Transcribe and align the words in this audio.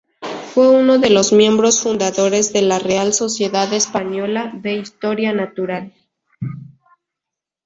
Fue 0.55 0.67
uno 0.67 0.97
de 0.97 1.11
los 1.11 1.31
miembros 1.31 1.83
fundadores 1.83 2.51
de 2.53 2.63
la 2.63 2.79
Real 2.79 3.13
Sociedad 3.13 3.71
Española 3.71 4.51
de 4.51 4.73
Historia 4.77 5.31
Natural. 5.31 5.93